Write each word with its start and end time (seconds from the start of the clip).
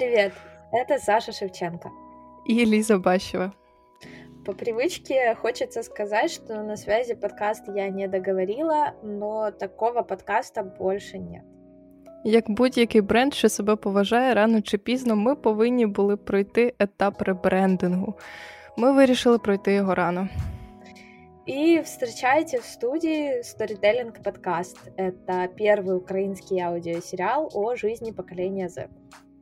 Привет, 0.00 0.32
это 0.72 0.98
Саша 0.98 1.32
Шевченко. 1.32 1.90
И 2.46 2.64
Лиза 2.64 2.98
Бащева. 2.98 3.52
По 4.44 4.52
привычке 4.52 5.34
хочется 5.34 5.82
сказать, 5.82 6.30
что 6.30 6.62
на 6.62 6.76
связи 6.76 7.14
подкаст 7.14 7.64
я 7.74 7.88
не 7.88 8.06
договорила, 8.08 8.94
но 9.02 9.50
такого 9.50 10.02
подкаста 10.02 10.62
больше 10.62 11.18
нет. 11.18 11.42
Як 12.24 12.50
будь-який 12.50 13.00
бренд, 13.00 13.34
що 13.34 13.48
себе 13.48 13.76
поважає, 13.76 14.34
рано 14.34 14.62
чи 14.62 14.78
пізно 14.78 15.16
ми 15.16 15.36
повинні 15.36 15.86
були 15.86 16.16
пройти 16.16 16.74
етап 16.78 17.22
ребрендингу. 17.22 18.14
Ми 18.76 18.92
вирішили 18.92 19.38
пройти 19.38 19.72
його 19.72 19.94
рано. 19.94 20.28
И 21.48 21.80
встречайте 21.80 22.58
в 22.58 22.64
студии 22.64 23.40
Storytelling 23.42 24.12
Podcast. 24.20 24.76
Это 24.96 25.48
первый 25.56 25.96
украинский 25.96 26.60
аудиосериал 26.60 27.48
о 27.54 27.76
жизни 27.76 28.10
поколения 28.10 28.68
Z. 28.68 28.88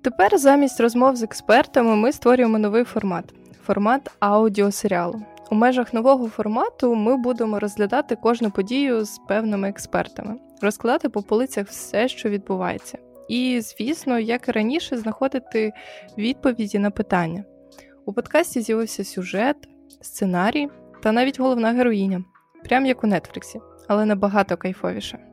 Тепер 0.02 0.38
замість 0.38 0.79
розмов 0.79 1.15
з 1.15 1.23
експертами 1.23 1.95
ми 1.95 2.11
створюємо 2.11 2.57
новий 2.60 2.83
формат 2.83 3.33
формат 3.65 4.11
аудіосеріалу. 4.19 5.21
У 5.51 5.56
межах 5.56 5.93
нового 5.93 6.29
формату 6.29 6.96
ми 6.96 7.18
будемо 7.18 7.60
розглядати 7.60 8.15
кожну 8.15 8.51
подію 8.51 9.06
з 9.06 9.20
певними 9.28 9.70
експертами, 9.70 10.36
розкладати 10.61 11.09
по 11.09 11.21
полицях 11.21 11.68
все, 11.68 12.07
що 12.07 12.29
відбувається. 12.29 12.97
І, 13.28 13.61
звісно, 13.61 14.20
як 14.20 14.47
і 14.47 14.51
раніше, 14.51 14.97
знаходити 14.97 15.71
відповіді 16.18 16.79
на 16.79 16.92
питання. 16.92 17.43
У 18.06 18.14
подкасті 18.14 18.61
з'явився 18.61 19.04
сюжет, 19.04 19.57
сценарій 20.01 20.70
та 21.04 21.11
навіть 21.11 21.39
головна 21.39 21.71
героїня, 21.71 22.23
прям 22.64 22.86
як 22.86 23.04
у 23.04 23.07
Нетфліксі, 23.07 23.59
але 23.87 24.06
набагато 24.06 24.57
кайфовіше. 24.57 25.29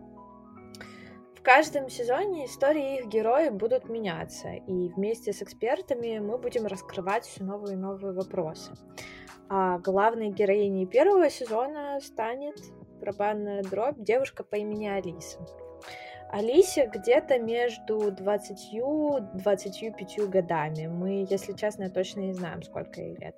Каждом 1.47 1.89
сезоне 1.89 2.47
истории 2.47 2.99
их 2.99 3.07
героев 3.07 3.55
будут 3.55 3.89
меняться, 3.89 4.49
и 4.49 4.89
вместе 4.89 5.33
с 5.33 5.43
экспертами 5.43 6.19
мы 6.19 6.39
будем 6.39 6.67
раскрывать 6.67 7.25
все 7.25 7.45
новые 7.45 7.75
и 7.75 7.79
новые 7.79 8.15
вопросы. 8.15 8.73
А 9.49 9.79
главной 9.79 10.31
героиней 10.31 10.87
первого 10.87 11.31
сезона 11.31 12.01
станет 12.01 12.57
барабанная 12.99 13.63
дробь 13.63 14.01
девушка 14.01 14.43
по 14.43 14.57
имени 14.57 14.89
Алиса. 14.89 15.39
Алисе 16.33 16.91
где-то 16.93 17.39
между 17.39 18.11
20 18.11 18.73
и 18.73 18.81
25 19.35 20.29
годами. 20.29 20.89
Мы, 20.89 21.27
если 21.31 21.53
честно, 21.53 21.89
точно 21.91 22.23
не 22.23 22.33
знаем, 22.33 22.65
сколько 22.65 23.01
ей 23.01 23.15
лет. 23.19 23.37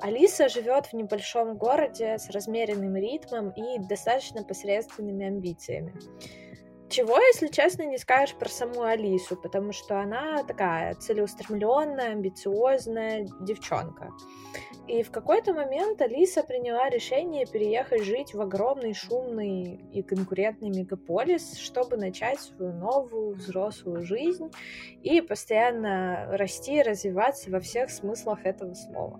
Алиса 0.00 0.48
живет 0.48 0.86
в 0.86 0.94
небольшом 0.94 1.58
городе 1.58 2.16
с 2.16 2.30
размеренным 2.30 2.96
ритмом 2.96 3.50
и 3.50 3.78
достаточно 3.80 4.42
посредственными 4.44 5.26
амбициями. 5.26 5.92
Чего, 6.90 7.18
если 7.18 7.48
честно, 7.48 7.82
не 7.84 7.98
скажешь 7.98 8.36
про 8.36 8.48
саму 8.48 8.82
Алису, 8.82 9.36
потому 9.36 9.72
что 9.72 10.00
она 10.00 10.44
такая 10.44 10.94
целеустремленная, 10.94 12.12
амбициозная 12.12 13.26
девчонка. 13.40 14.10
И 14.86 15.02
в 15.02 15.10
какой-то 15.10 15.54
момент 15.54 16.02
Алиса 16.02 16.42
приняла 16.42 16.90
решение 16.90 17.46
переехать 17.46 18.04
жить 18.04 18.34
в 18.34 18.40
огромный, 18.40 18.92
шумный 18.92 19.80
и 19.92 20.02
конкурентный 20.02 20.68
мегаполис, 20.68 21.56
чтобы 21.56 21.96
начать 21.96 22.38
свою 22.40 22.72
новую 22.74 23.34
взрослую 23.34 24.02
жизнь 24.02 24.50
и 25.02 25.22
постоянно 25.22 26.36
расти 26.36 26.80
и 26.80 26.82
развиваться 26.82 27.50
во 27.50 27.60
всех 27.60 27.90
смыслах 27.90 28.44
этого 28.44 28.74
слова. 28.74 29.18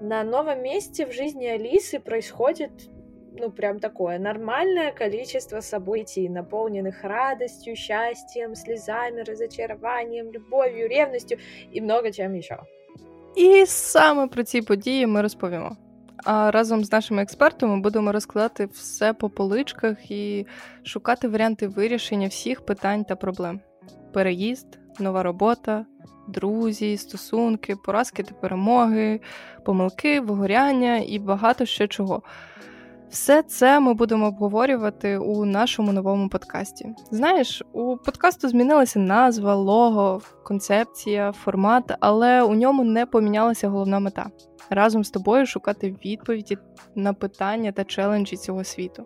На 0.00 0.24
новом 0.24 0.62
месте 0.62 1.06
в 1.06 1.12
жизни 1.12 1.46
Алисы 1.46 2.00
происходит 2.00 2.72
ну, 3.38 3.50
прям 3.50 3.80
такое 3.80 4.18
нормальное 4.18 4.92
количество 4.92 5.60
событий, 5.60 6.28
наполненных 6.28 7.02
радостью, 7.02 7.76
счастьем, 7.76 8.54
слезами, 8.54 9.22
разочарованием, 9.22 10.32
любовью, 10.32 10.88
ревностью 10.88 11.38
и 11.72 11.80
много 11.80 12.12
чем 12.12 12.34
еще. 12.34 12.58
І 13.36 13.66
саме 13.66 14.26
про 14.26 14.42
ці 14.42 14.62
події 14.62 15.06
ми 15.06 15.22
розповімо. 15.22 15.76
А 16.24 16.50
разом 16.50 16.84
з 16.84 16.92
нашими 16.92 17.22
експертами 17.22 17.80
будемо 17.80 18.12
розкладати 18.12 18.66
все 18.66 19.12
по 19.12 19.30
поличках 19.30 20.10
і 20.10 20.46
шукати 20.84 21.28
варіанти 21.28 21.68
вирішення 21.68 22.28
всіх 22.28 22.66
питань 22.66 23.04
та 23.04 23.16
проблем: 23.16 23.60
переїзд, 24.12 24.78
нова 24.98 25.22
робота, 25.22 25.86
друзі, 26.28 26.96
стосунки, 26.96 27.76
поразки 27.84 28.22
та 28.22 28.34
перемоги, 28.34 29.20
помилки, 29.64 30.20
вигоряння 30.20 30.96
і 31.06 31.18
багато 31.18 31.66
ще 31.66 31.88
чого. 31.88 32.22
Все 33.11 33.43
це 33.43 33.79
ми 33.79 33.93
будемо 33.93 34.27
обговорювати 34.27 35.17
у 35.17 35.45
нашому 35.45 35.91
новому 35.91 36.29
подкасті. 36.29 36.89
Знаєш, 37.11 37.63
у 37.73 37.97
подкасту 37.97 38.49
змінилася 38.49 38.99
назва, 38.99 39.55
лого, 39.55 40.21
концепція, 40.43 41.31
формат, 41.31 41.95
але 41.99 42.41
у 42.41 42.55
ньому 42.55 42.83
не 42.83 43.05
помінялася 43.05 43.69
головна 43.69 43.99
мета 43.99 44.29
разом 44.69 45.03
з 45.03 45.09
тобою 45.09 45.45
шукати 45.45 45.95
відповіді 46.05 46.57
на 46.95 47.13
питання 47.13 47.71
та 47.71 47.83
челенджі 47.83 48.37
цього 48.37 48.63
світу. 48.63 49.05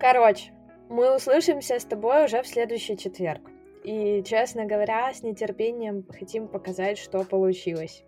Короче, 0.00 0.52
мы 0.88 1.16
услышимся 1.16 1.74
с 1.74 1.84
тобой 1.84 2.24
уже 2.24 2.40
в 2.40 2.46
следующий 2.46 2.96
четверг. 2.96 3.40
И, 3.84 4.22
честно 4.22 4.62
говоря, 4.62 5.10
с 5.10 5.22
нетерпением 5.22 6.04
хотим 6.18 6.48
показать, 6.48 6.98
что 6.98 7.24
получилось. 7.24 8.04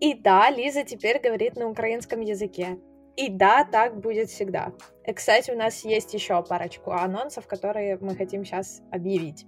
И 0.00 0.14
да, 0.14 0.50
Лиза 0.50 0.84
теперь 0.84 1.20
говорит 1.24 1.56
на 1.56 1.66
украинском 1.66 2.20
языке. 2.20 2.78
И 3.19 3.27
да, 3.27 3.65
так 3.65 3.99
будет 3.99 4.29
всегда. 4.29 4.71
И, 5.05 5.11
кстати, 5.11 5.51
у 5.51 5.57
нас 5.57 5.83
есть 5.83 6.13
еще 6.13 6.41
парочку 6.41 6.91
анонсов, 6.91 7.47
которые 7.47 7.97
мы 7.99 8.15
хотим 8.15 8.45
сейчас 8.45 8.81
объявить. 8.93 9.45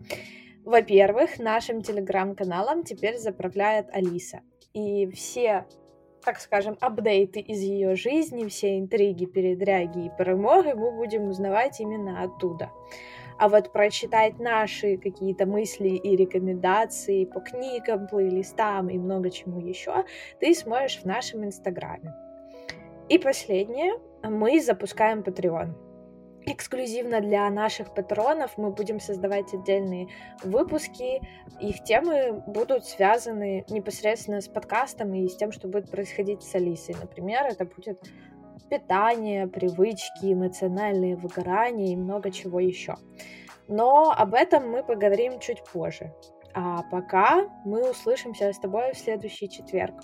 Во-первых, 0.66 1.40
нашим 1.40 1.81
телеграм-каналом 1.81 2.84
теперь 2.84 3.18
заправляет 3.18 3.88
Алиса. 3.94 4.42
И 4.74 5.10
все, 5.12 5.66
так 6.22 6.42
скажем, 6.42 6.78
апдейты 6.81 7.40
из 7.40 7.62
ее 7.62 7.96
жизни, 7.96 8.50
все 8.50 8.78
интриги, 8.78 9.24
передряги 9.24 10.08
и 10.08 10.12
перемоги 10.18 10.74
мы 10.74 10.92
будем 10.92 11.30
узнавать 11.30 11.80
именно 11.80 12.24
оттуда. 12.24 12.72
А 13.40 13.48
вот 13.48 13.72
прочитать 13.72 14.38
наши 14.38 14.98
какие-то 14.98 15.46
мысли 15.46 15.92
и 15.92 16.18
рекомендации 16.18 17.24
по 17.24 17.40
книгам, 17.40 18.08
плейлистам 18.08 18.90
и 18.90 18.98
много 18.98 19.30
чему 19.30 19.62
еще 19.62 20.04
ты 20.42 20.54
сможешь 20.54 21.00
в 21.04 21.06
нашем 21.06 21.46
инстаграме. 21.46 22.14
И 23.09 23.17
последнее, 23.17 23.94
мы 24.23 24.62
запускаем 24.62 25.22
Patreon. 25.22 25.73
Эксклюзивно 26.44 27.22
для 27.22 27.47
наших 27.50 27.94
патронов 27.94 28.57
мы 28.57 28.72
будем 28.72 29.00
создавать 29.00 29.53
отдельные 29.53 30.07
выпуски. 30.44 31.22
Их 31.59 31.84
темы 31.84 32.41
будут 32.47 32.85
связаны 32.85 33.63
непосредственно 33.69 34.41
с 34.41 34.47
подкастом 34.47 35.13
и 35.13 35.28
с 35.28 35.35
тем, 35.35 35.51
что 35.51 35.67
будет 35.67 35.91
происходить 35.91 36.41
с 36.41 36.56
Алисой. 36.56 36.95
Например, 37.00 37.45
это 37.45 37.66
будет 37.66 38.01
питание, 38.69 39.47
привычки, 39.47 40.33
эмоциональные 40.33 41.16
выгорания 41.16 41.94
и 41.94 41.95
много 41.95 42.31
чего 42.31 42.59
еще. 42.59 42.95
Но 43.68 44.12
об 44.12 44.33
этом 44.33 44.69
мы 44.72 44.83
поговорим 44.83 45.39
чуть 45.39 45.63
позже. 45.63 46.12
А 46.53 46.81
пока 46.89 47.50
мы 47.66 47.89
услышимся 47.89 48.51
с 48.51 48.59
тобой 48.59 48.94
в 48.94 48.97
следующий 48.97 49.47
четверг. 49.47 50.01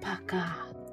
Пока! 0.00 0.83